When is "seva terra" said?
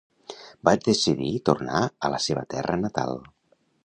2.29-2.79